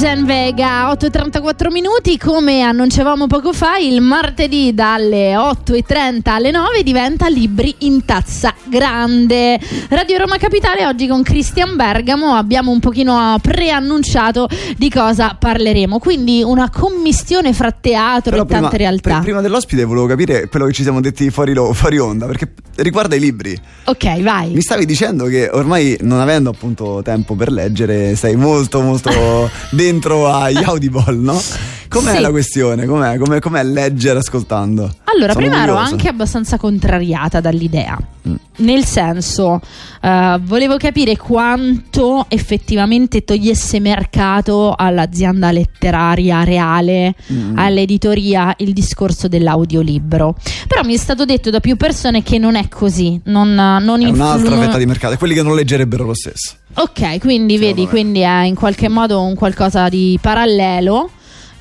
[0.00, 7.28] Susan Vega, 8.34 minuti, come annunciavamo poco fa, il martedì dalle 8.30 alle 9 diventa
[7.28, 9.60] Libri in tazza grande.
[9.90, 16.42] Radio Roma Capitale oggi con Cristian Bergamo abbiamo un pochino preannunciato di cosa parleremo, quindi
[16.42, 19.10] una commistione fra teatro Però e tante prima, realtà.
[19.16, 22.54] pr- prima dell'ospite volevo capire quello che ci siamo detti fuori, lo- fuori onda, perché
[22.76, 23.54] riguarda i libri.
[23.84, 24.54] Ok, vai.
[24.54, 29.10] Mi stavi dicendo che ormai non avendo appunto tempo per leggere sei molto molto
[29.68, 31.40] dentro agli audible, no?
[31.88, 32.20] Com'è Sì.
[32.20, 32.86] la questione?
[32.86, 34.88] Com'è, com'è, com'è leggere ascoltando?
[35.12, 35.92] Allora, Sono prima ero curioso.
[35.94, 37.98] anche abbastanza contrariata dall'idea.
[38.28, 38.34] Mm.
[38.58, 39.60] Nel senso,
[40.00, 47.58] eh, volevo capire quanto effettivamente togliesse mercato all'azienda letteraria reale, Mm.
[47.58, 50.36] all'editoria, il discorso dell'audiolibro.
[50.68, 53.20] Però mi è stato detto da più persone che non è così.
[53.24, 56.54] Non, non È un'altra influ- fetta di mercato, quelli che non leggerebbero lo stesso.
[56.74, 57.88] Ok, quindi Secondo vedi, me.
[57.88, 61.10] quindi è in qualche modo un qualcosa di parallelo.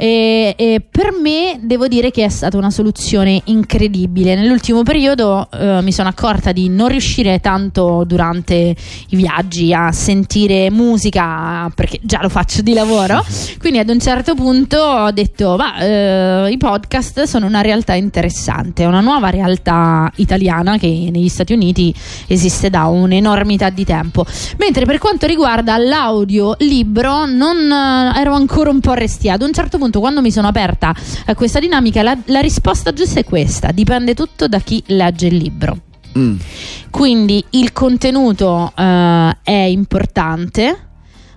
[0.01, 4.33] E, e per me devo dire che è stata una soluzione incredibile.
[4.33, 8.55] Nell'ultimo periodo eh, mi sono accorta di non riuscire tanto durante
[9.09, 13.25] i viaggi a sentire musica perché già lo faccio di lavoro.
[13.59, 18.83] Quindi ad un certo punto ho detto: Ma eh, i podcast sono una realtà interessante,
[18.83, 21.93] è una nuova realtà italiana che negli Stati Uniti
[22.27, 24.25] esiste da un'enormità di tempo.
[24.59, 29.33] Mentre per quanto riguarda l'audiolibro, non eh, ero ancora un po' restia.
[29.33, 30.93] Ad un certo punto, quando mi sono aperta
[31.25, 35.35] a questa dinamica, la, la risposta giusta è questa: dipende tutto da chi legge il
[35.37, 35.79] libro.
[36.17, 36.37] Mm.
[36.91, 40.77] Quindi il contenuto eh, è importante,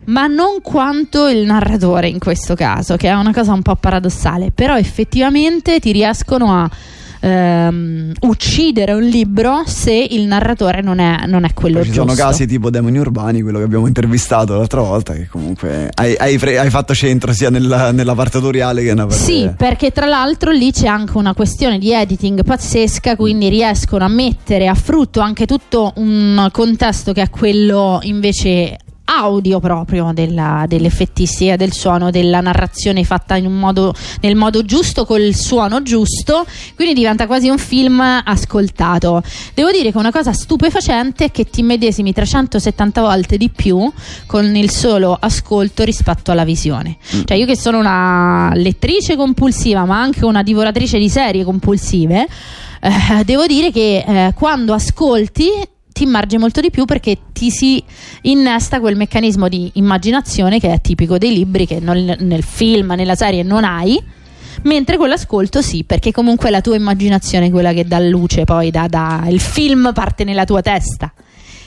[0.06, 4.50] ma non quanto il narratore in questo caso, che è una cosa un po' paradossale.
[4.50, 6.70] Però effettivamente ti riescono a
[7.22, 12.08] ehm, uccidere un libro se il narratore non è, non è quello Poi ci giusto.
[12.08, 16.36] sono casi tipo Demoni Urbani, quello che abbiamo intervistato l'altra volta, che comunque hai, hai
[16.38, 19.22] fre- hai fatto centro sia nella, nella parte autoriale che nella parte...
[19.22, 24.08] Sì, perché tra l'altro lì c'è anche una questione di editing pazzesca, quindi riescono a
[24.08, 31.56] mettere a frutto anche tutto un contesto che è quello invece audio proprio della- dell'effettistica
[31.56, 36.94] del suono, della narrazione fatta in un modo, nel modo giusto, col suono giusto, quindi
[36.94, 39.22] diventa quasi un film ascoltato.
[39.54, 43.90] Devo dire che una cosa stupefacente è che ti medesimi 370 volte di più
[44.26, 46.96] con il solo ascolto rispetto alla visione.
[47.24, 52.26] Cioè io che sono una lettrice compulsiva ma anche una divoratrice di serie compulsive,
[52.80, 55.48] eh, devo dire che eh, quando ascolti
[55.92, 57.82] ti immergi molto di più perché ti si
[58.22, 63.14] innesta quel meccanismo di immaginazione che è tipico dei libri che non- nel film, nella
[63.14, 64.00] serie non hai.
[64.64, 68.70] Mentre con l'ascolto sì, perché comunque è la tua immaginazione quella che dà luce, poi
[68.70, 71.12] dà, dà- il film parte nella tua testa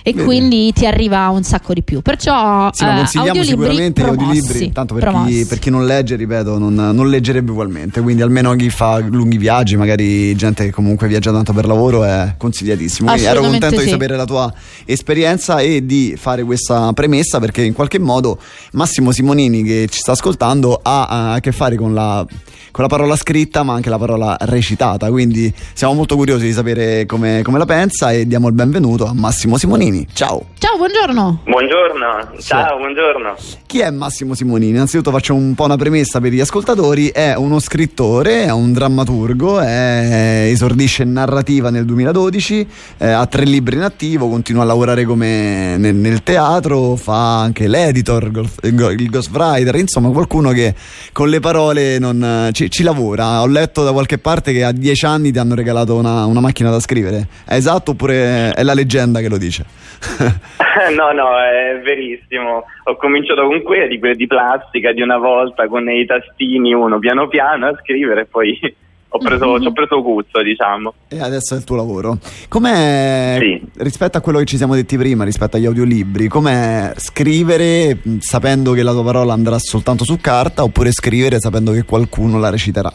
[0.07, 0.23] e Vedi.
[0.23, 2.01] quindi ti arriva un sacco di più.
[2.01, 6.75] Perciò Sì, eh, sicuramente promossi, audiolibri, tanto per chi, per chi non legge, ripeto, non,
[6.75, 11.53] non leggerebbe ugualmente, quindi almeno chi fa lunghi viaggi, magari gente che comunque viaggia tanto
[11.53, 13.09] per lavoro, è consigliatissimo.
[13.09, 13.89] Quindi ero contento di sì.
[13.89, 14.53] sapere la tua
[14.85, 18.37] esperienza e di fare questa premessa perché in qualche modo
[18.73, 22.23] Massimo Simonini che ci sta ascoltando ha a che fare con la,
[22.69, 27.07] con la parola scritta ma anche la parola recitata, quindi siamo molto curiosi di sapere
[27.07, 29.93] come, come la pensa e diamo il benvenuto a Massimo Simonini.
[30.13, 30.45] Ciao!
[30.57, 31.41] Ciao, buongiorno.
[31.45, 32.47] Buongiorno, Sì.
[32.47, 33.35] ciao, buongiorno.
[33.67, 34.71] Chi è Massimo Simonini?
[34.71, 39.59] Innanzitutto faccio un po' una premessa per gli ascoltatori, è uno scrittore, è un drammaturgo,
[39.59, 42.67] è- esordisce in narrativa nel 2012,
[42.97, 47.67] eh, ha tre libri in attivo, continua a lavorare come nel, nel teatro, fa anche
[47.67, 48.31] l'editor,
[48.63, 50.73] il ghostwriter, insomma qualcuno che
[51.11, 53.41] con le parole non, ci, ci lavora.
[53.41, 56.71] Ho letto da qualche parte che a dieci anni ti hanno regalato una, una macchina
[56.71, 59.65] da scrivere, è esatto oppure è la leggenda che lo dice?
[60.95, 62.63] no, no, è verissimo.
[62.85, 66.99] Ho cominciato con quelle di quelle di plastica di una volta con i tastini uno
[66.99, 68.57] piano piano a scrivere e poi
[69.09, 70.93] ho preso, ci ho preso guzzo, diciamo.
[71.07, 72.17] E adesso è il tuo lavoro.
[72.49, 73.61] Com'è Sì.
[73.77, 78.83] rispetto a quello che ci siamo detti prima, rispetto agli audiolibri, com'è scrivere sapendo che
[78.83, 82.91] la tua parola andrà soltanto su carta oppure scrivere sapendo che qualcuno la reciterà?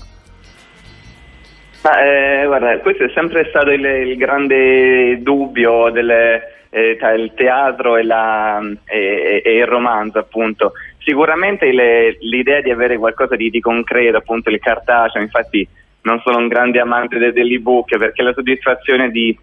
[1.82, 7.32] Ma eh, guarda, questo è sempre stato il, il grande dubbio delle- eh, tra il
[7.34, 10.72] teatro e, la- e- e il romanzo, appunto.
[10.98, 15.66] Sicuramente il- l'idea di avere qualcosa di, di concreto, appunto il cartaceo, infatti
[16.02, 19.36] non sono un grande amante de- dell'ebook perché la soddisfazione di,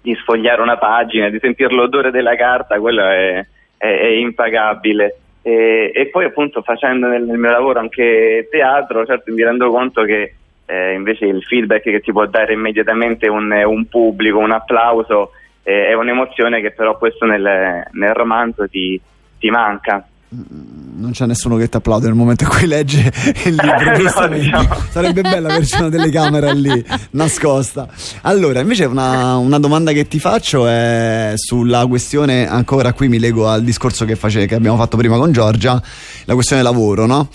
[0.00, 3.44] di sfogliare una pagina, di sentire l'odore della carta, quello è,
[3.76, 5.16] è- è impagabile.
[5.42, 10.02] E, e poi appunto facendo nel, nel mio lavoro anche teatro, certo mi rendo conto
[10.02, 10.34] che
[10.66, 15.32] eh, invece il feedback che ti può dare immediatamente un, un pubblico, un applauso,
[15.68, 17.42] eh, è un'emozione che però questo nel,
[17.92, 18.98] nel romanzo ti,
[19.38, 20.02] ti manca.
[20.34, 23.12] Mm, non c'è nessuno che ti applaude nel momento in cui legge
[23.44, 24.74] il libro, no, diciamo.
[24.88, 27.86] sarebbe bello averci una telecamera lì nascosta.
[28.22, 33.46] Allora, invece una, una, domanda che ti faccio è sulla questione, ancora qui mi lego
[33.46, 35.80] al discorso che, face, che abbiamo fatto prima con Giorgia,
[36.24, 37.28] la questione lavoro, no?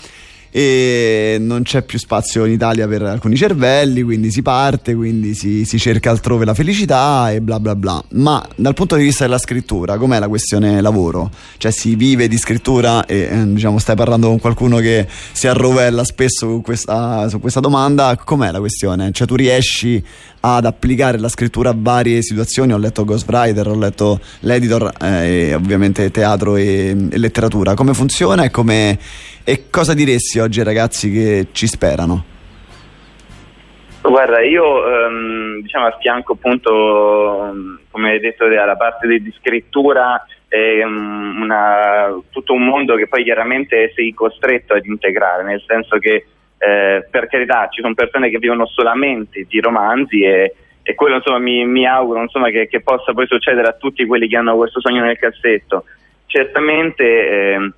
[0.56, 5.64] E non c'è più spazio in Italia per alcuni cervelli, quindi si parte, quindi si,
[5.64, 8.00] si, cerca altrove la felicità e bla bla bla.
[8.10, 11.28] Ma dal punto di vista della scrittura, com'è la questione lavoro?
[11.56, 16.04] Cioè si vive di scrittura e eh, diciamo stai parlando con qualcuno che si arrovella
[16.04, 19.10] spesso questa, su questa domanda, com'è la questione?
[19.10, 20.00] Cioè tu riesci
[20.46, 22.72] ad applicare la scrittura a varie situazioni.
[22.72, 27.74] Ho letto Ghostwriter, ho letto l'editor, eh, e ovviamente teatro e, e, letteratura.
[27.74, 28.98] Come funziona e, come,
[29.44, 32.24] e cosa diresti oggi ai ragazzi che ci sperano?
[34.00, 37.52] Guarda, io um, diciamo fianco appunto,
[37.90, 43.92] come hai detto, alla parte di scrittura è una, tutto un mondo che poi chiaramente
[43.94, 46.26] sei costretto ad integrare, nel senso che
[46.58, 51.38] eh, per carità ci sono persone che vivono solamente di romanzi e, e quello insomma,
[51.38, 54.80] mi, mi auguro insomma, che, che, possa poi succedere a tutti quelli che hanno questo
[54.80, 55.84] sogno nel cassetto.
[56.26, 57.72] Certamente, eh,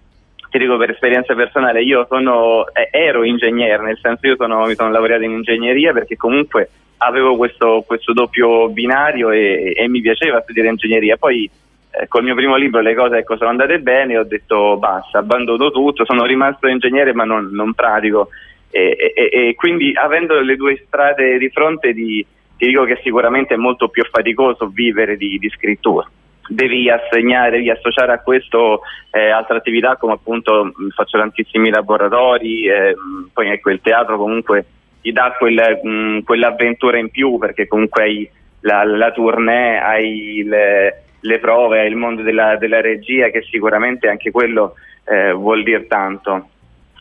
[0.59, 4.75] ti dico per esperienza personale, io sono, eh, ero ingegnere, nel senso io sono, mi
[4.75, 10.41] sono laureato in ingegneria perché comunque avevo questo, questo doppio binario e, e, mi piaceva
[10.41, 11.17] studiare ingegneria.
[11.17, 11.49] Poi
[11.91, 15.71] eh, col mio primo libro le cose ecco, sono andate bene ho detto basta, abbandono
[15.71, 18.31] tutto, sono rimasto ingegnere ma non, non pratico
[18.71, 22.25] e, e, e, quindi avendo le due strade di fronte di,
[22.57, 26.07] ti dico che sicuramente è molto più faticoso vivere di, di scrittura
[26.49, 32.95] devi assegnare, devi associare a questo eh, altre attività come appunto faccio tantissimi laboratori, eh,
[33.33, 34.65] poi ecco il teatro comunque
[35.01, 41.05] ti dà quel, mh, quell'avventura in più perché comunque hai la, la tournée, hai le,
[41.21, 45.87] le, prove, hai il mondo della, della, regia che sicuramente anche quello eh, vuol dire
[45.87, 46.49] tanto.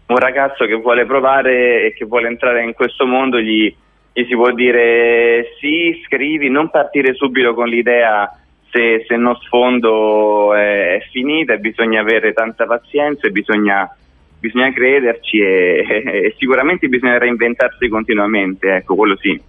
[0.08, 3.74] Un ragazzo che vuole provare e che vuole entrare in questo mondo gli,
[4.14, 8.32] gli si può dire sì, scrivi, non partire subito con l'idea
[8.76, 13.90] se, se uno sfondo è, è finita e bisogna avere tanta pazienza e bisogna,
[14.38, 19.42] bisogna crederci e, e, sicuramente bisogna reinventarsi continuamente, ecco, quello sì.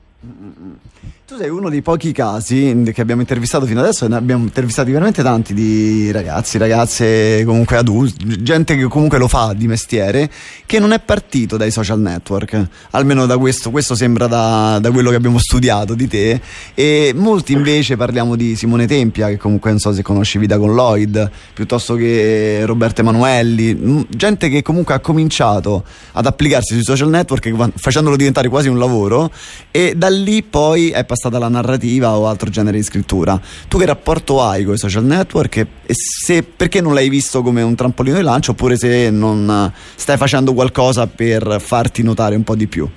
[1.27, 5.25] Tu sei uno dei pochi casi che abbiamo intervistato fino adesso, ne abbiamo intervistati veramente
[5.25, 10.31] tanti di ragazzi, ragazze comunque adulti, gente che comunque lo fa di mestiere,
[10.65, 15.11] che non è partito dai social network, almeno da questo, questo sembra da, da quello
[15.11, 16.41] che abbiamo studiato di te,
[16.75, 20.77] e molti invece parliamo di Simone Tempia, che comunque non so se conosci Vita con
[20.77, 25.83] Lloyd, piuttosto che Roberto Emanuelli, gente che comunque ha cominciato
[26.13, 29.33] ad applicarsi sui social network facendolo diventare quasi un lavoro
[29.73, 33.41] e da lì poi è passato passata la narrativa o altro genere di scrittura.
[33.69, 37.63] Tu che rapporto hai con i social network e se, perché non l'hai visto come
[37.63, 42.55] un trampolino di lancio oppure se non stai facendo qualcosa per farti notare un po'
[42.55, 42.89] di più?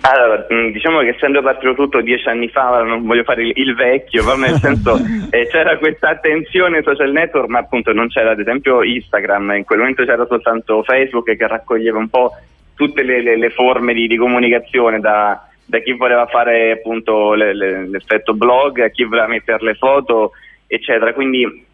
[0.00, 3.74] Allora, mm, diciamo che essendo partito tutto dieci anni fa, non voglio fare il, il
[3.74, 4.96] vecchio, ma nel senso
[5.30, 9.64] eh, c'era questa attenzione ai social network, ma appunto non c'era ad esempio Instagram, in
[9.64, 12.32] quel momento c'era soltanto Facebook che raccoglieva un po'
[12.74, 17.54] tutte le, le, le forme di, di comunicazione da, da chi voleva fare appunto le,
[17.54, 20.32] le, l'effetto blog a chi voleva mettere le foto
[20.66, 21.12] eccetera.
[21.12, 21.64] Quindi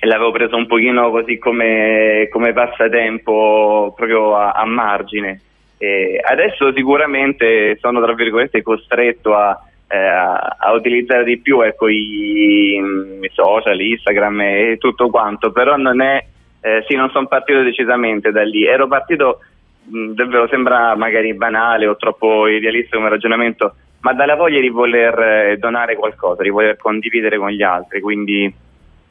[0.00, 5.40] l'avevo preso un pochino così come, come passatempo proprio a, a margine.
[5.78, 11.88] E adesso sicuramente sono tra virgolette costretto a, eh, a, a utilizzare di più ecco,
[11.88, 16.24] i, i, social, Instagram e tutto quanto però non è
[16.60, 18.64] eh, sì non sono partito decisamente da lì.
[18.64, 19.40] Ero partito
[19.86, 25.56] davvero sembra magari banale o troppo idealista come ragionamento, ma dalla voglia di voler eh,
[25.58, 28.52] donare qualcosa, di voler condividere con gli altri, quindi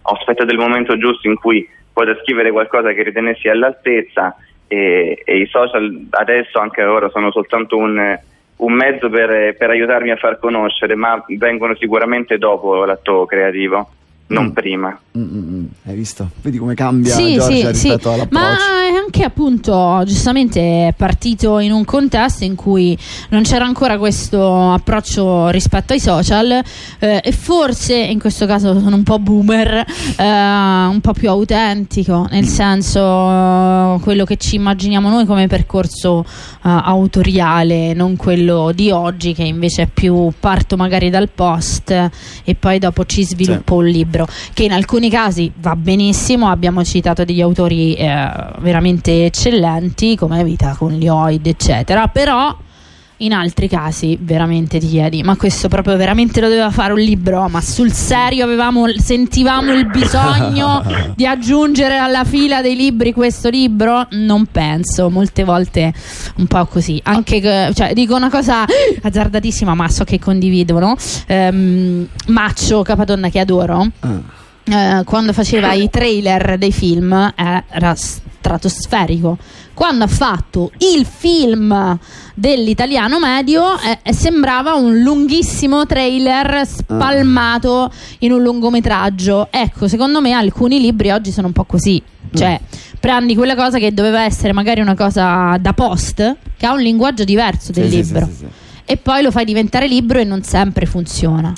[0.02, 4.36] ho aspettato il momento giusto in cui poter scrivere qualcosa che ritenessi all'altezza
[4.68, 8.20] e, e i social adesso anche ora sono soltanto un,
[8.56, 13.90] un mezzo per, per aiutarmi a far conoscere, ma vengono sicuramente dopo l'atto creativo
[14.34, 14.50] non mm.
[14.50, 15.00] prima.
[15.18, 16.30] Mm, mm, mm, Hai visto?
[16.42, 18.16] Vedi come cambia sì, Giorgia sì, rispetto sì.
[18.16, 18.46] all'approccio.
[18.46, 22.98] Ma è anche appunto giustamente è partito in un contesto in cui
[23.30, 26.62] non c'era ancora questo approccio rispetto ai social
[27.00, 29.86] eh, e forse in questo caso sono un po' boomer,
[30.18, 36.58] eh, un po' più autentico, nel senso quello che ci immaginiamo noi come percorso eh,
[36.62, 41.92] autoriale, non quello di oggi che invece è più parto magari dal post
[42.44, 43.80] e poi dopo ci sviluppo sì.
[43.80, 49.26] un libro libro, che in alcuni casi va benissimo, abbiamo citato degli autori eh, veramente
[49.26, 52.56] eccellenti come Vita con Lloyd, eccetera, però
[53.18, 57.48] in altri casi veramente ti chiedi, ma questo proprio veramente lo doveva fare un libro?
[57.48, 60.84] Ma sul serio avevamo, sentivamo il bisogno
[61.16, 64.08] di aggiungere alla fila dei libri questo libro?
[64.12, 65.94] Non penso, molte volte
[66.38, 67.00] un po' così.
[67.04, 68.66] Anche, cioè, dico una cosa
[69.02, 70.96] azzardatissima, ma so che condividono.
[71.28, 73.88] Um, Maccio Capadonna che adoro.
[74.02, 74.24] Uh.
[74.66, 77.96] Uh, quando faceva i trailer dei film era
[78.44, 79.38] stratosferico
[79.74, 81.98] quando ha fatto il film
[82.36, 89.48] dell'italiano medio eh, sembrava un lunghissimo trailer spalmato in un lungometraggio.
[89.50, 92.02] Ecco, secondo me alcuni libri oggi sono un po' così.
[92.36, 92.60] Cioè,
[93.00, 97.24] prendi quella cosa che doveva essere magari una cosa da post, che ha un linguaggio
[97.24, 98.46] diverso del sì, libro, sì, sì,
[98.86, 101.54] e poi lo fai diventare libro e non sempre funziona.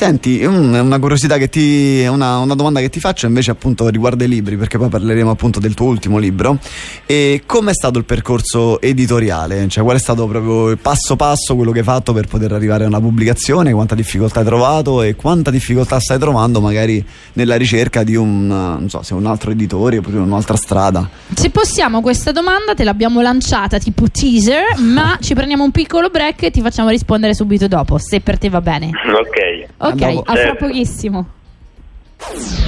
[0.00, 2.06] Senti, una curiosità che ti.
[2.06, 5.60] Una, una, domanda che ti faccio invece appunto riguarda i libri, perché poi parleremo appunto
[5.60, 6.56] del tuo ultimo libro.
[7.04, 9.68] E com'è stato il percorso editoriale?
[9.68, 12.84] Cioè, qual è stato proprio il passo passo quello che hai fatto per poter arrivare
[12.84, 13.74] a una pubblicazione?
[13.74, 17.04] Quanta difficoltà hai trovato e quanta difficoltà stai trovando magari
[17.34, 21.06] nella ricerca di un, non so, se un altro editore oppure un'altra strada?
[21.34, 26.44] Se possiamo, questa domanda te l'abbiamo lanciata tipo teaser, ma ci prendiamo un piccolo break
[26.44, 28.88] e ti facciamo rispondere subito dopo, se per te va bene.
[28.88, 29.88] Ok.
[29.90, 30.22] Ok, Andiamo.
[30.26, 31.26] a fra pochissimo.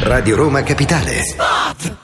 [0.02, 1.22] Radio Roma Capitale.
[1.22, 1.96] Spot!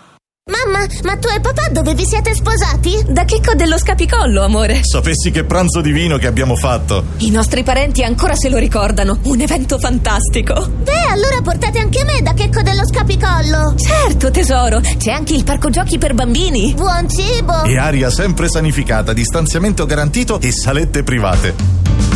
[0.50, 3.04] Mamma, ma tu e papà dove vi siete sposati?
[3.08, 4.80] Da Checco dello Scapicollo, amore.
[4.82, 7.04] Sapessi che pranzo divino che abbiamo fatto.
[7.18, 9.18] I nostri parenti ancora se lo ricordano.
[9.25, 10.54] Un evento fantastico.
[10.82, 13.75] Beh, allora portate anche me da Checco dello Scapicollo.
[13.76, 14.80] Certo, tesoro.
[14.80, 16.72] C'è anche il parco giochi per bambini.
[16.75, 17.64] Buon cibo.
[17.64, 22.08] E aria sempre sanificata, distanziamento garantito e salette private.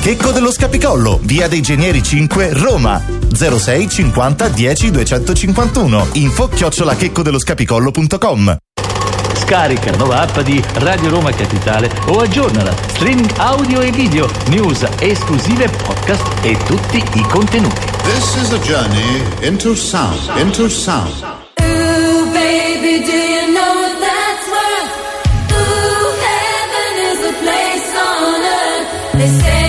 [0.00, 3.00] Checco dello Scapicollo, via dei Genieri 5, Roma.
[3.32, 6.08] 06 50 10 251.
[6.12, 7.38] Info chiocciola checcodello
[9.34, 12.74] Scarica la nuova app di Radio Roma Capitale o aggiornala.
[12.94, 17.80] Streaming audio e video, news esclusive, podcast e tutti i contenuti.
[18.04, 21.12] This is a journey into sound, into sound.
[21.60, 24.90] Ooh, baby, do you know what that's worth?
[25.52, 28.88] Ooh, heaven is a place on earth.
[29.18, 29.59] They say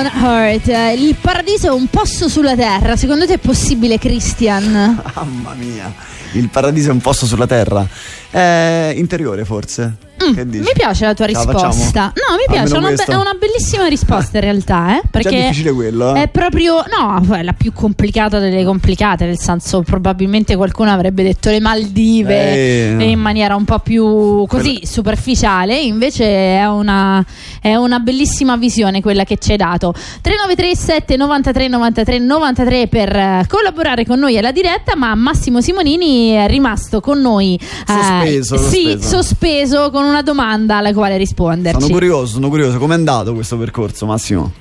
[0.00, 2.96] on Earth, il paradiso è un posto sulla terra.
[2.96, 5.02] Secondo te è possibile, Christian?
[5.14, 5.92] Mamma mia.
[6.32, 7.86] Il paradiso è un posto sulla terra.
[8.30, 9.96] È interiore forse.
[10.22, 12.12] Mm, mi piace la tua la risposta.
[12.14, 16.14] No, mi piace, una, be- è una bellissima risposta in realtà, eh, perché difficile quello,
[16.14, 16.22] eh.
[16.24, 21.48] è proprio no, è la più complicata delle complicate, nel senso probabilmente qualcuno avrebbe detto
[21.50, 23.02] le Maldive Eh, no.
[23.02, 26.24] in maniera un po' più così Quella- superficiale, invece
[26.58, 27.24] è una,
[27.60, 29.92] è una bellissima visione quella che ci hai dato.
[30.20, 36.46] 3937 93 93 93 per eh, collaborare con noi alla diretta, ma Massimo Simonini è
[36.46, 38.62] rimasto con noi eh, Sospeso, sì,
[38.98, 39.08] sospeso.
[39.08, 41.80] sospeso con una domanda alla quale risponderci.
[41.80, 42.78] Sono curioso, sono curioso.
[42.78, 44.52] Com'è andato questo percorso, Massimo?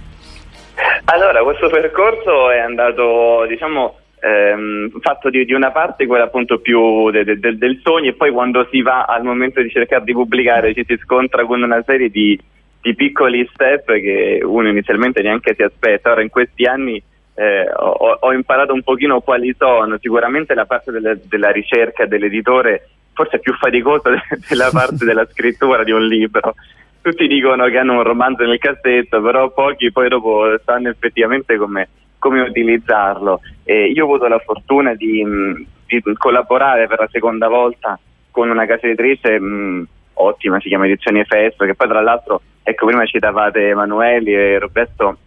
[1.05, 7.09] Allora, questo percorso è andato, diciamo, ehm, fatto di, di una parte quella appunto più
[7.09, 10.13] de- de- del- del sogno e poi quando si va al momento di cercare di
[10.13, 12.39] pubblicare ci si scontra con una serie di,
[12.81, 16.11] di piccoli step che uno inizialmente neanche si aspetta.
[16.11, 17.01] Ora in questi anni
[17.33, 22.89] eh, ho, ho imparato un pochino quali sono, sicuramente la parte delle- della ricerca dell'editore
[23.19, 26.55] forse è più faticosa de- della parte della scrittura di un libro.
[27.01, 31.89] Tutti dicono che hanno un romanzo nel cassetto, però pochi poi dopo sanno effettivamente come,
[32.17, 33.41] come utilizzarlo.
[33.63, 37.99] E io ho avuto la fortuna di, mh, di collaborare per la seconda volta
[38.31, 42.85] con una casa editrice mh, ottima, si chiama Edizioni Festo, che poi tra l'altro, ecco
[42.85, 45.17] prima citavate Emanueli e Roberto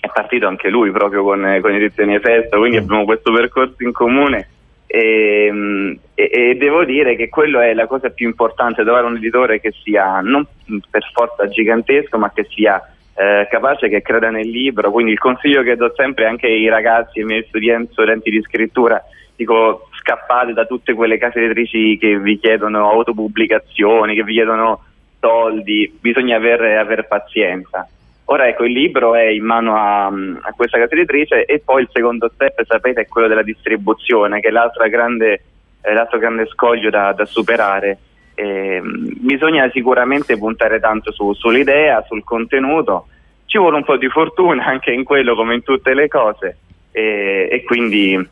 [0.00, 4.48] è partito anche lui proprio con, con Edizioni Festo, quindi abbiamo questo percorso in comune
[4.94, 9.16] e, mh, e- e devo dire che quello è la cosa più importante, trovare un
[9.16, 10.46] editore che sia non
[10.88, 12.80] per forza gigantesco, ma che sia
[13.16, 14.92] eh, capace, che creda nel libro.
[14.92, 19.02] Quindi il consiglio che do sempre anche ai ragazzi, ai miei studenti, studenti di scrittura,
[19.34, 24.84] dico scappate da tutte quelle case editrici che vi chiedono autopubblicazioni, che vi chiedono
[25.18, 27.88] soldi, bisogna avere, avere pazienza.
[28.26, 31.88] Ora ecco, il libro è in mano a, a questa casa editrice e poi il
[31.92, 35.42] secondo step, sapete, è quello della distribuzione, che è l'altra grande,
[35.82, 37.98] eh, l'altro grande scoglio da, da superare.
[38.34, 43.08] Ehm, bisogna sicuramente puntare tanto su- sull'idea, sul contenuto,
[43.46, 46.56] ci vuole un po' di fortuna anche in quello come in tutte le cose
[46.90, 48.28] e, e quindi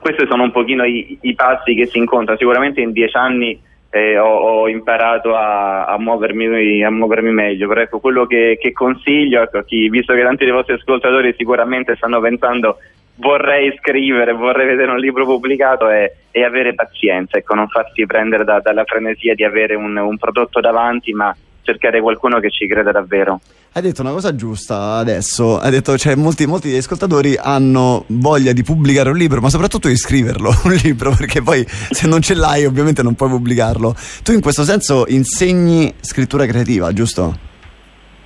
[0.00, 2.38] questi sono un pochino i, i passi che si incontrano.
[2.38, 7.80] Sicuramente in dieci anni eh, ho, ho imparato a, a muovermi, a muovermi meglio, però
[7.80, 12.20] ecco, quello che, che consiglio, ecco, chi, visto che tanti dei vostri ascoltatori sicuramente stanno
[12.20, 12.78] pensando
[13.16, 18.44] vorrei scrivere, vorrei vedere un libro pubblicato è, è avere pazienza, ecco, non farsi prendere
[18.44, 22.92] da- dalla frenesia di avere un, un prodotto davanti, ma cercare qualcuno che ci creda
[22.92, 23.40] davvero.
[23.78, 28.52] Hai detto una cosa giusta adesso, hai detto cioè molti, molti degli ascoltatori hanno voglia
[28.52, 32.34] di pubblicare un libro, ma soprattutto di scriverlo un libro, perché poi se non ce
[32.34, 33.94] l'hai ovviamente non puoi pubblicarlo.
[34.24, 37.38] Tu in questo senso insegni scrittura creativa, giusto?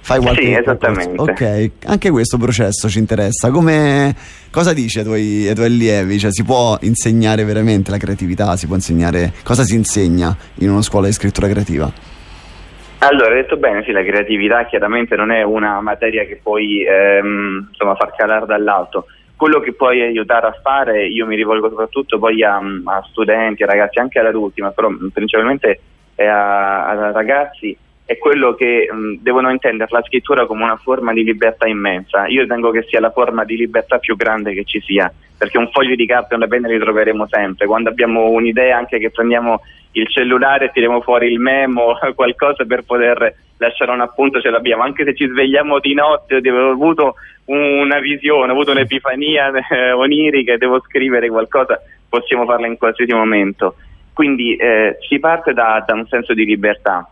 [0.01, 1.21] Fai qualche Sì, esattamente.
[1.21, 3.51] Ok, anche questo processo ci interessa.
[3.51, 4.17] Come,
[4.51, 6.19] cosa dici ai tuoi, ai tuoi allievi?
[6.19, 8.57] Cioè, si può insegnare veramente la creatività?
[8.57, 12.12] Si può insegnare cosa si insegna in una scuola di scrittura creativa?
[13.05, 17.67] Allora, hai detto bene, sì, la creatività chiaramente non è una materia che puoi ehm,
[17.71, 19.07] insomma, far calare dall'alto.
[19.35, 23.67] Quello che puoi aiutare a fare, io mi rivolgo soprattutto poi a, a studenti, a
[23.67, 25.81] ragazzi, anche ad adulti, ma però principalmente
[26.15, 31.25] a, a ragazzi, è quello che mh, devono intendere la scrittura come una forma di
[31.25, 32.27] libertà immensa.
[32.27, 35.71] Io ritengo che sia la forma di libertà più grande che ci sia, perché un
[35.71, 37.67] foglio di carta e una penna li troveremo sempre.
[37.67, 39.63] Quando abbiamo un'idea, anche che prendiamo
[39.93, 44.83] il cellulare, tiriamo fuori il memo, qualcosa per poter lasciare un appunto, ce l'abbiamo.
[44.83, 47.15] Anche se ci svegliamo di notte, devo ho avuto
[47.47, 53.13] una visione, ho avuto un'epifania eh, onirica e devo scrivere qualcosa, possiamo farla in qualsiasi
[53.13, 53.77] momento.
[54.13, 57.09] Quindi eh, si parte da, da un senso di libertà.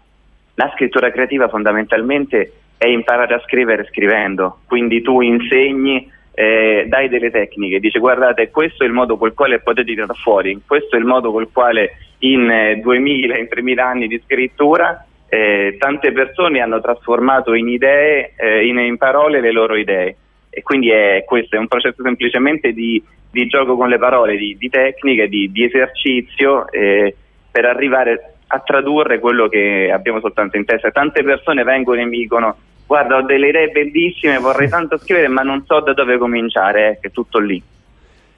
[0.55, 7.31] La scrittura creativa fondamentalmente è imparare a scrivere scrivendo, quindi tu insegni, eh, dai delle
[7.31, 11.05] tecniche, dici guardate questo è il modo col quale potete tirare fuori, questo è il
[11.05, 16.81] modo col quale in eh, 2000, in 3000 anni di scrittura eh, tante persone hanno
[16.81, 20.17] trasformato in idee, eh, in, in parole le loro idee.
[20.51, 24.57] E quindi è, questo è un processo semplicemente di, di gioco con le parole, di,
[24.59, 27.15] di tecniche, di, di esercizio eh,
[27.49, 30.91] per arrivare a tradurre quello che abbiamo soltanto in testa.
[30.91, 35.43] Tante persone vengono e mi dicono guarda ho delle idee bellissime, vorrei tanto scrivere ma
[35.43, 37.63] non so da dove cominciare, eh, che è tutto lì.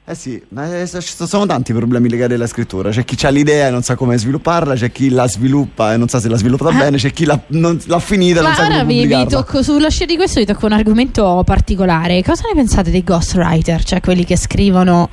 [0.05, 2.91] Eh sì, ma eh, ci sono tanti problemi legati alla scrittura.
[2.91, 6.09] C'è chi ha l'idea e non sa come svilupparla, c'è chi la sviluppa e non
[6.09, 8.75] sa se l'ha sviluppata bene, c'è chi l'ha, non- l'ha finita e non sa come
[8.75, 12.23] ora vi, vi tocco sulla scia di questo vi tocco un argomento particolare.
[12.23, 13.85] Cosa ne pensate dei ghostwriter?
[13.85, 15.09] Cioè quelli che scrivono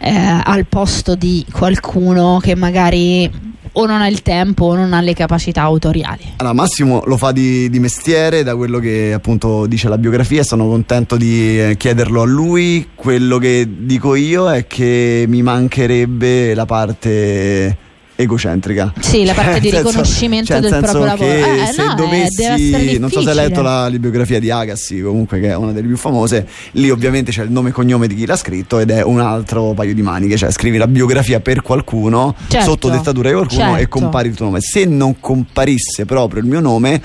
[0.00, 0.10] eh,
[0.44, 5.14] al posto di qualcuno che magari o non ha il tempo o non ha le
[5.14, 6.34] capacità autoriali.
[6.36, 10.66] Allora, Massimo lo fa di, di mestiere, da quello che appunto dice la biografia, sono
[10.66, 12.90] contento di eh, chiederlo a lui.
[12.94, 17.76] Quello che dico io è che mi mancherebbe la parte
[18.22, 18.92] egocentrica.
[19.00, 21.30] Sì, la parte Cioè, di senso- riconoscimento cioè, del proprio lavoro.
[21.30, 24.50] Eh, se no, eh, dovessi, essere non so se hai letto la, la biografia di
[24.50, 28.06] Agassi, comunque che è una delle più famose, lì ovviamente c'è il nome e cognome
[28.06, 31.40] di chi l'ha scritto ed è un altro paio di maniche, cioè scrivi la biografia
[31.40, 33.98] per qualcuno, Certo, sotto dettatura di qualcuno e certo.
[33.98, 34.60] compari il tuo nome.
[34.60, 37.00] Se non comparisse proprio il mio nome,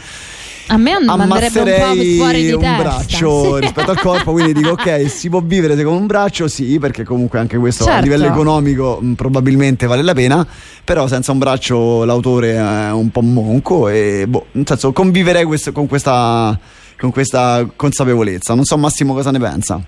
[0.69, 2.77] A me and- manderebbe un po' fuori di un testa.
[2.83, 3.59] braccio Sì.
[3.61, 7.39] rispetto al corpo quindi dico ok si può vivere con un braccio sì perché comunque
[7.39, 8.03] anche questo a Certo.
[8.03, 10.45] livello economico mh, probabilmente vale la pena
[10.83, 15.71] però senza un braccio l'autore è un po' monco e boh, nel senso conviverei questo-
[15.71, 16.57] con questa
[16.99, 19.81] con questa consapevolezza non so Massimo cosa ne pensa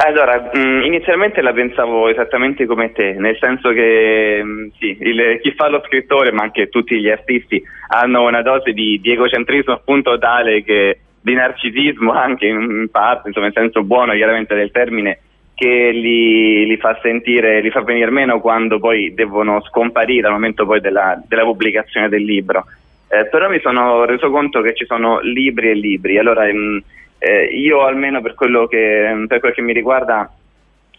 [0.00, 5.52] Allora, mh, inizialmente la pensavo esattamente come te, nel senso che mh, sì, il- chi
[5.52, 10.16] fa lo scrittore, ma anche tutti gli artisti, hanno una dose di, di egocentrismo appunto
[10.18, 15.18] tale che di narcisismo anche in, parte, insomma in senso buono chiaramente del termine,
[15.54, 20.64] che li, li fa sentire, li fa venire meno quando poi devono scomparire al momento
[20.64, 22.66] poi della, della pubblicazione del libro.
[23.08, 26.18] Eh, però mi sono reso conto che ci sono libri e libri.
[26.18, 26.82] Allora, mh,
[27.18, 30.30] eh, io almeno per quello, che, per quello che mi riguarda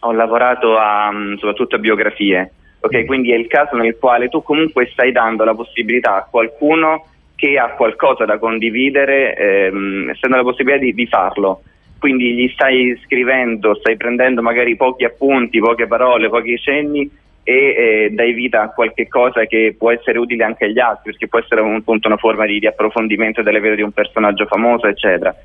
[0.01, 3.05] ho lavorato a, mh, soprattutto a biografie, ok?
[3.05, 7.05] Quindi è il caso nel quale tu comunque stai dando la possibilità a qualcuno
[7.36, 11.62] che ha qualcosa da condividere, ehm, essendo la possibilità di, di farlo.
[11.97, 17.10] Quindi gli stai scrivendo, stai prendendo magari pochi appunti, poche parole, pochi cenni
[17.43, 21.27] e eh, dai vita a qualche cosa che può essere utile anche agli altri, perché
[21.27, 24.88] può essere un, appunto una forma di, di approfondimento delle vite di un personaggio famoso,
[24.88, 25.36] eccetera.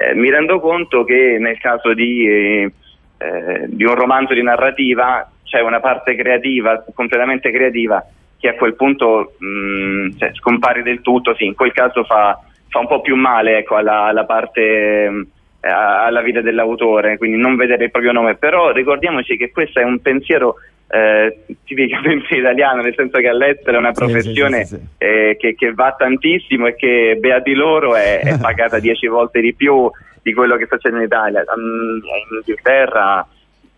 [0.00, 2.70] Eh, mi rendo conto che nel caso di, eh,
[3.66, 8.04] di un romanzo di narrativa c'è una parte creativa, completamente creativa,
[8.38, 12.78] che a quel punto mh, cioè, scompare del tutto, sì, in quel caso fa, fa
[12.78, 14.60] un po' più male ecco, alla, alla parte
[15.60, 19.82] eh, alla vita dell'autore, quindi non vedere il proprio nome, però ricordiamoci che questo è
[19.82, 20.54] un pensiero
[20.90, 24.88] eh, tipicamente italiano, nel senso che all'estero è una professione sì, sì, sì.
[25.04, 29.54] eh, che, che va tantissimo e che beati loro è, è pagata dieci volte di
[29.54, 29.90] più
[30.22, 31.44] di quello che succede in Italia.
[31.58, 33.26] Mm, In Inghilterra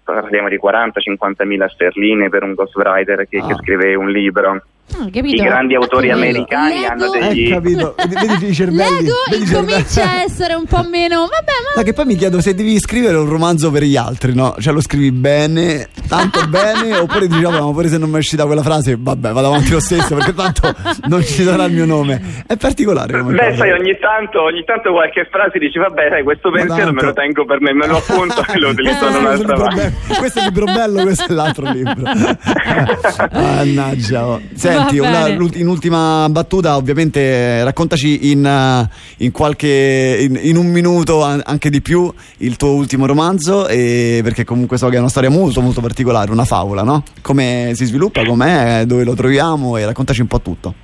[0.02, 3.56] parliamo di 40-50 mila sterline per un ghostwriter che, che Ah.
[3.56, 4.62] scrive un libro.
[4.98, 5.42] Ah, capito?
[5.42, 7.48] I grandi autori americani Lego- hanno eh, degli...
[7.50, 11.20] capito vedi, vedi i cervelli Lego vedi incomincia a essere un po' meno.
[11.20, 11.72] Vabbè, ma.
[11.76, 14.54] No, che poi mi chiedo se devi scrivere un romanzo per gli altri, no?
[14.58, 18.18] Cioè lo scrivi bene, tanto bene, oppure dici, vabbè, ma pure se non mi è
[18.18, 20.74] uscita quella frase, vabbè, vado avanti lo stesso, perché tanto
[21.06, 22.42] non ci sarà il mio nome.
[22.46, 23.56] È particolare come Beh, cosa.
[23.58, 27.12] sai, ogni tanto, ogni tanto qualche frase dici, vabbè, sai, questo Ma pensiero me lo
[27.12, 29.64] tengo per me, me lo appunto e lo utilizzo questo, in è il un'altra libro
[29.64, 29.92] parte.
[30.06, 32.02] bello, questo è il libro bello, questo è l'altro libro.
[33.32, 34.26] Mannaggia.
[34.26, 34.40] oh.
[34.54, 38.88] Senti, Va una- in ultima battuta, ovviamente, eh, raccontaci in, eh,
[39.24, 44.20] in qualche in, in un minuto, an- anche di più, il tuo ultimo romanzo, e-
[44.22, 47.02] perché comunque so che è una storia molto molto particolare, una favola, no?
[47.22, 50.74] Come si sviluppa, com'è, dove lo troviamo e raccontaci un po' tutto.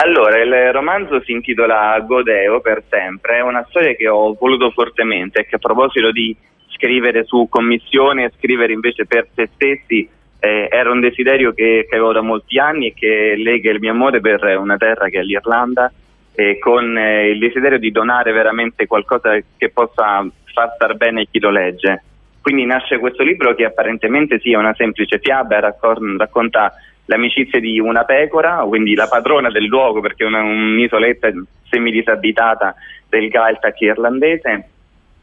[0.00, 5.44] Allora, il romanzo si intitola Godeo per sempre, è una storia che ho voluto fortemente
[5.48, 6.36] che a proposito di
[6.74, 10.08] scrivere su commissione e scrivere invece per se stessi
[10.40, 13.90] eh, era un desiderio che, che avevo da molti anni e che lega il mio
[13.90, 15.92] amore per una terra che è l'Irlanda
[16.34, 21.40] e con eh, il desiderio di donare veramente qualcosa che possa far star bene chi
[21.40, 22.02] lo legge.
[22.40, 26.72] Quindi nasce questo libro che apparentemente sia una semplice fiaba raccor- racconta
[27.06, 31.30] l'amicizia di una pecora, quindi la padrona del luogo perché è una, un'isoletta
[31.68, 32.74] semidisabitata
[33.08, 34.68] del Gaeltac irlandese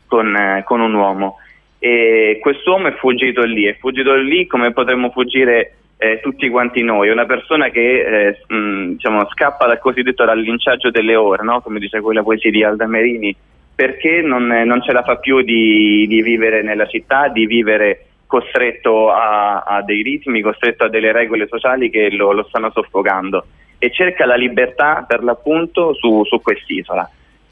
[0.08, 1.38] con, eh, con un uomo.
[1.85, 7.09] E quest'uomo è fuggito lì, è fuggito lì come potremmo fuggire eh, tutti quanti noi,
[7.09, 11.61] una persona che eh, mh, diciamo, scappa dal cosiddetto dall'inciaggio delle ore, no?
[11.61, 13.35] come dice quella poesia di Alda Merini,
[13.75, 18.07] perché non, eh, non ce la fa più di, di vivere nella città, di vivere
[18.25, 23.45] costretto a, a dei ritmi, costretto a delle regole sociali che lo, lo stanno soffocando
[23.77, 27.07] e cerca la libertà per l'appunto su, su quest'isola.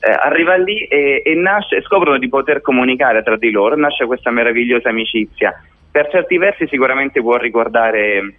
[0.05, 4.31] Eh, arriva lì e, e nasce, scoprono di poter comunicare tra di loro, nasce questa
[4.31, 5.53] meravigliosa amicizia.
[5.89, 8.33] Per certi versi sicuramente può ricordare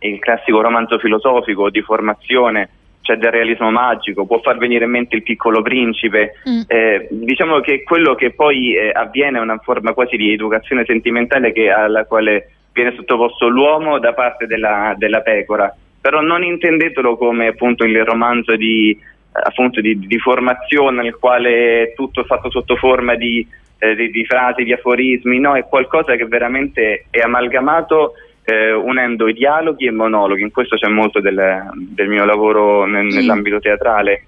[0.00, 2.70] il classico romanzo filosofico di formazione,
[3.02, 6.32] cioè del realismo magico, può far venire in mente il piccolo principe.
[6.48, 6.62] Mm.
[6.66, 11.52] Eh, diciamo che quello che poi eh, avviene è una forma quasi di educazione sentimentale
[11.52, 17.46] che- alla quale viene sottoposto l'uomo da parte della, della pecora, però non intendetelo come
[17.46, 18.98] appunto il romanzo di,
[19.42, 23.46] appunto di, di formazione nel quale tutto è fatto sotto forma di,
[23.78, 28.12] eh, di- di frasi, di aforismi, no, è qualcosa che veramente è amalgamato
[28.44, 30.42] eh, unendo i dialoghi e i monologhi.
[30.42, 34.22] In questo c'è molto del, del mio lavoro nel- nell'ambito teatrale.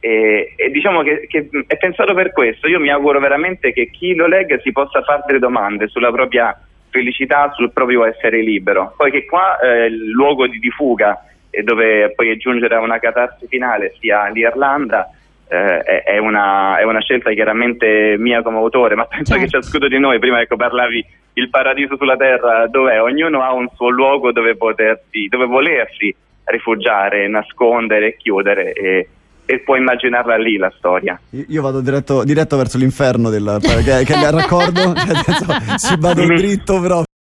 [0.00, 2.68] E, e diciamo che, che è pensato per questo.
[2.68, 6.56] Io mi auguro veramente che chi lo legga si possa fare delle domande sulla propria
[6.90, 8.94] felicità, sul proprio essere libero.
[8.96, 11.18] Poi che qua eh, il luogo di, di fuga
[11.54, 15.08] e dove poi giungere a una catarsi finale sia l'Irlanda.
[15.48, 19.88] eh, è, è una, è una scelta chiaramente mia come autore, ma penso che ciascuno
[19.88, 23.00] di noi, prima ecco parlavi il paradiso sulla terra, dov'è?
[23.00, 26.14] Ognuno ha un suo luogo dove potersi, dove volersi
[26.44, 29.08] rifugiare, nascondere e chiudere e,
[29.46, 31.18] e puoi immaginarla lì la storia.
[31.30, 36.24] Io vado diretto, diretto verso l'inferno del, che, che mi raccordo, cioè, senso, ci vado
[36.26, 37.04] dritto proprio.